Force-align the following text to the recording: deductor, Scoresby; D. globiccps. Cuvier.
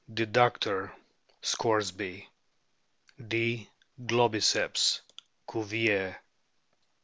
deductor, 0.11 0.91
Scoresby; 1.43 2.27
D. 3.27 3.69
globiccps. 4.03 5.01
Cuvier. 5.47 6.15